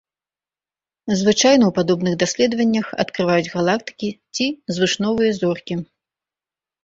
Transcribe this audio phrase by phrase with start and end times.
[1.19, 4.45] Звычайна ў падобных даследаваннях адкрываюць галактыкі ці
[4.77, 5.75] звышновыя зоркі.